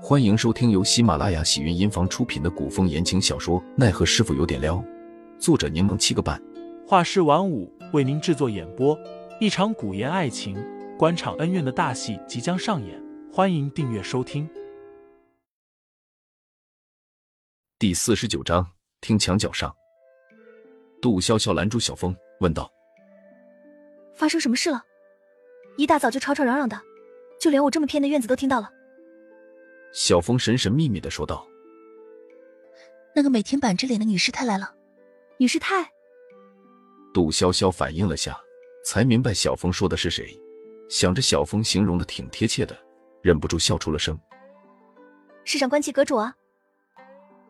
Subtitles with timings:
[0.00, 4.76] 欢迎收听由喜马拉雅喜云音房出品的古风言情小说《奈何师傅有点撩》，
[5.40, 6.40] 作者柠檬七个半，
[6.86, 8.96] 画师晚舞为您制作演播。
[9.40, 10.56] 一场古言爱情、
[10.96, 14.48] 官场恩怨的大戏即将上演，欢迎订阅收听。
[17.76, 18.64] 第四十九章，
[19.00, 19.74] 听墙角上，
[21.02, 22.70] 杜潇潇拦住小峰，问道
[24.14, 24.80] ：“发生什么事了？
[25.76, 26.80] 一大早就吵吵嚷嚷的，
[27.40, 28.70] 就连我这么偏的院子都听到了。”
[29.92, 31.46] 小峰神神秘秘的说道
[33.14, 34.74] ：“那个每天板着脸的女师太来了。”
[35.38, 35.90] 女师太。
[37.14, 38.38] 杜潇潇反应了下，
[38.84, 40.38] 才明白小峰说的是谁。
[40.88, 42.76] 想着小峰形容的挺贴切的，
[43.22, 44.18] 忍不住笑出了声。
[45.44, 46.34] 是上官奇阁主啊！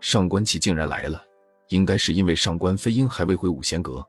[0.00, 1.24] 上官奇竟然来了，
[1.68, 4.06] 应该是因为上官飞鹰还未回五贤阁，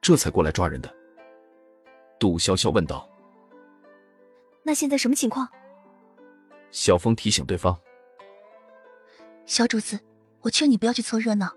[0.00, 0.94] 这才过来抓人的。
[2.18, 3.08] 杜潇潇问道
[4.64, 5.48] ：“那现在什么情况？”
[6.70, 7.78] 小峰提醒对方
[9.46, 9.98] ：“小主子，
[10.40, 11.52] 我劝你不要去凑热闹。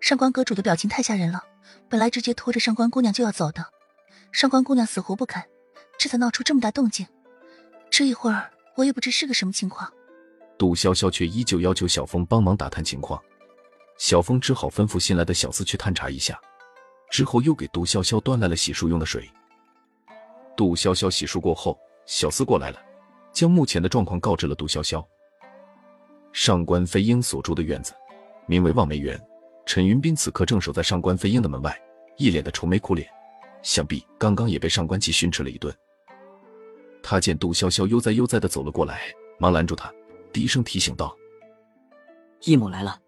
[0.00, 1.42] 上官阁主的表情太吓人了，
[1.88, 3.64] 本来直接拖着上官姑娘就要走的，
[4.32, 5.42] 上官姑娘死活不肯，
[5.98, 7.06] 这才闹出这么大动静。
[7.90, 9.92] 这一会儿我也不知是个什么情况。”
[10.58, 13.22] 杜潇潇却依旧要求小峰帮忙打探情况，
[13.98, 16.40] 小峰只好吩咐新来的小厮去探查一下，
[17.10, 19.30] 之后又给杜潇潇端来了洗漱用的水。
[20.56, 22.80] 杜潇潇洗漱过后，小厮过来了。
[23.36, 25.04] 将目前的状况告知了杜潇潇。
[26.32, 27.92] 上官飞鹰所住的院子
[28.46, 29.20] 名为望梅园，
[29.66, 31.78] 陈云斌此刻正守在上官飞鹰的门外，
[32.16, 33.06] 一脸的愁眉苦脸，
[33.60, 35.74] 想必刚刚也被上官琪训斥了一顿。
[37.02, 39.02] 他见杜潇潇悠哉悠哉的走了过来，
[39.38, 39.92] 忙拦住他，
[40.32, 41.14] 低声提醒道
[42.40, 42.98] ：“义母来了，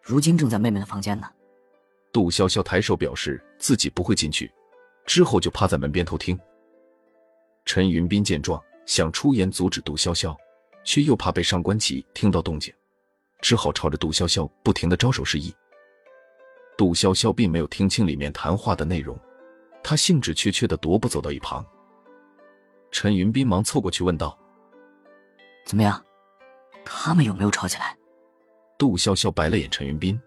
[0.00, 1.28] 如今正在妹妹的房间呢。”
[2.12, 4.48] 杜潇潇抬手表示自己不会进去，
[5.04, 6.38] 之后就趴在门边偷听。
[7.64, 8.62] 陈云斌见状。
[8.86, 10.36] 想出言阻止杜潇潇，
[10.84, 12.72] 却又怕被上官琪听到动静，
[13.40, 15.54] 只好朝着杜潇潇不停的招手示意。
[16.76, 19.18] 杜潇潇并没有听清里面谈话的内容，
[19.82, 21.64] 他兴致缺缺的踱步走到一旁。
[22.90, 24.38] 陈云斌忙凑过去问道
[25.64, 26.04] ：“怎么样？
[26.84, 27.96] 他们有没有吵起来？”
[28.76, 30.20] 杜潇潇白了眼陈云斌：“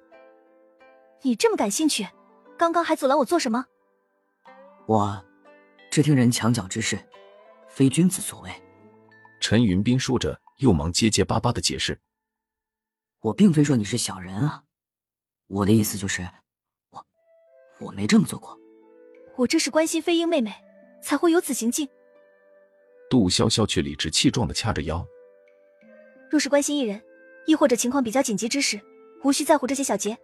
[1.22, 2.08] 你这么感兴趣，
[2.58, 3.66] 刚刚还阻拦我做什么？”
[4.88, 5.24] 我，
[5.92, 6.98] 只听人墙角之事。
[7.78, 8.52] 非君子所为。
[9.40, 12.02] 陈云斌说着，又忙结结巴巴的解释
[13.22, 14.64] ：“我并非说你是小人啊，
[15.46, 16.28] 我的意思就是，
[16.90, 17.06] 我
[17.78, 18.58] 我没这么做过。
[19.36, 20.52] 我这是关心飞鹰妹妹，
[21.04, 21.88] 才会有此行径。”
[23.12, 25.06] 杜潇潇却理直气壮的掐着腰
[26.32, 27.00] ：“若是关心一人，
[27.46, 28.82] 亦或者情况比较紧急之时，
[29.24, 30.18] 无需在乎这些小节，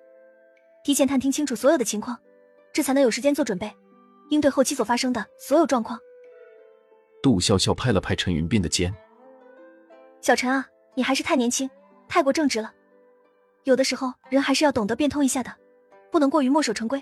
[0.84, 2.20] 提前探听清楚所有的情况，
[2.74, 3.72] 这才能有时间做准备，
[4.32, 6.00] 应对后期所发生的所有状况。”
[7.24, 8.94] 杜潇潇拍了拍陈云斌的肩
[10.20, 11.70] ：“小陈啊，你还是太年轻，
[12.06, 12.70] 太过正直了。
[13.64, 15.50] 有的时候人还是要懂得变通一下的，
[16.12, 17.02] 不能过于墨守成规。”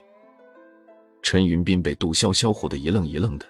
[1.23, 3.45] 陈云斌被杜潇潇唬得一愣一愣的，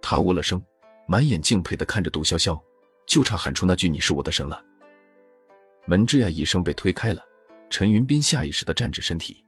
[0.00, 0.64] 他呜了声，
[1.08, 2.56] 满眼敬佩的看着杜潇潇，
[3.06, 4.64] 就差喊出那句“你是我的神”了。
[5.84, 7.20] 门吱呀一声被推开了，
[7.68, 9.44] 陈云斌下意识的站直身体。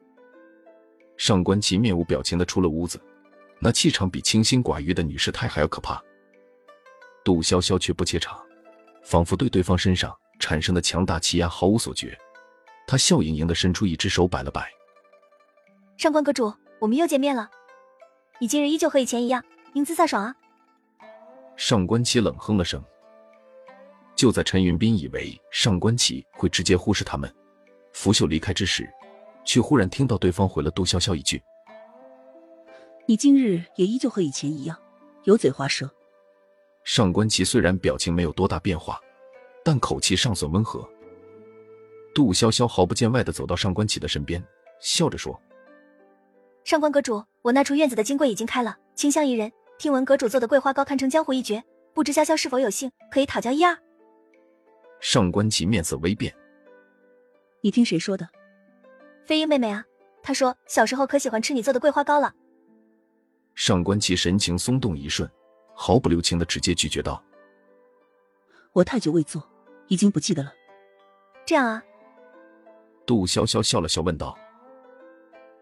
[1.17, 3.01] 上官琪面无表情的出了屋子，
[3.61, 6.03] 那气场比清心寡欲的女师太还要可怕。
[7.27, 8.41] 杜潇潇却不怯场，
[9.03, 12.17] 仿佛对对方身上产生的强大气压毫无所觉。
[12.87, 14.71] 他笑盈盈的伸出一只手摆了摆
[15.99, 17.51] ：“上官阁主，我们又见面了。
[18.39, 20.37] 你今日依旧和以前一样英姿飒爽啊。”
[21.59, 22.81] 上官琪冷哼了声。
[24.15, 27.29] 就在陈云斌以为上官琪会直接忽视他们，
[27.93, 28.89] 拂袖离开之时，
[29.45, 31.43] 却忽然听到对方回了杜潇潇一句
[33.05, 34.79] ：“你今日也依旧和以前一样，
[35.25, 35.91] 油嘴滑舌。”
[36.87, 39.01] 上官琪虽然表情没有多大变化，
[39.65, 40.89] 但口气尚算温和。
[42.15, 44.43] 杜潇潇毫不见外的走到上官琪的身边，
[44.81, 45.39] 笑着说
[46.63, 49.51] ：“上官阁主，我那处院子的金柜已经开了，清香宜人。
[49.79, 53.77] 听闻阁主做的桂花糕堪称江湖一绝，不知潇潇是否有幸可以讨教一二？”
[55.03, 56.33] 上官琪面色微变
[57.63, 58.29] ：“你听谁说的？”
[59.27, 59.85] 飞鹰妹妹啊，
[60.23, 62.33] 她说小时候可喜欢吃你做的桂花糕了。
[63.57, 65.29] 上官琪神情松动一瞬。
[65.79, 67.23] 毫不留情的直接拒绝道
[68.73, 69.47] ：“我太久未做，
[69.89, 70.51] 已经不记得了。”
[71.45, 71.83] 这样啊。
[73.05, 74.37] 杜潇潇笑了笑，问道：“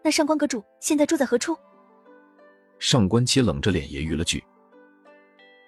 [0.01, 1.55] 那上官阁主现在住在何处？”
[2.79, 4.41] 上官七冷着脸揶揄了句：“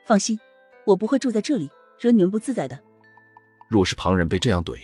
[0.08, 0.40] 放心，
[0.86, 1.70] 我不会住在这里，
[2.00, 2.82] 惹你们不自在的。”
[3.70, 4.80] 若是旁人被这样怼，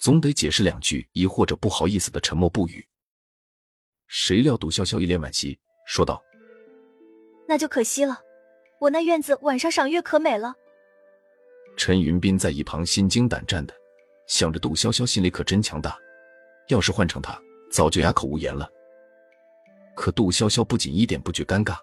[0.00, 2.84] 总得解释两句，亦或者不好意思的沉默不语。
[4.08, 5.56] 谁料杜潇潇一脸惋惜，
[5.86, 6.20] 说道
[7.46, 8.20] ：“那就可惜了。”
[8.78, 10.54] 我那院子晚上赏月可美了。
[11.76, 13.74] 陈云斌在一旁心惊胆战的
[14.26, 15.98] 想着杜潇潇心里可真强大，
[16.68, 17.40] 要是换成他，
[17.70, 18.68] 早就哑口无言了。
[19.94, 21.76] 可杜潇潇不仅一点不觉尴尬，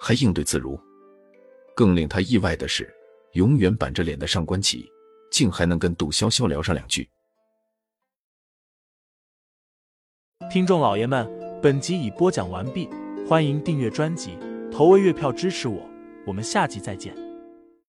[0.00, 0.78] 还应对自如。
[1.74, 2.92] 更令他意外的是，
[3.32, 4.90] 永远板着脸的上官启，
[5.30, 7.08] 竟还能跟杜潇潇聊上两句。
[10.50, 11.26] 听众老爷们，
[11.62, 12.88] 本集已播讲完毕，
[13.26, 14.38] 欢迎订阅专辑，
[14.70, 15.82] 投喂月票支持我，
[16.24, 17.23] 我们下集再见。